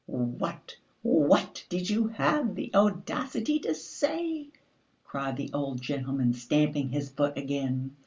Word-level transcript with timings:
What 0.07 0.75
did 1.69 1.87
you 1.91 2.07
have 2.07 2.55
the 2.55 2.73
audacity 2.73 3.59
to 3.59 3.75
say?" 3.75 4.49
cried 5.03 5.37
the 5.37 5.51
old 5.53 5.79
gentleman, 5.79 6.33
stamping 6.33 6.89
his 6.89 7.11
foot 7.11 7.37
again. 7.37 7.95